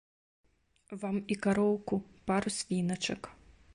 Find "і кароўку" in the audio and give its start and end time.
1.35-1.99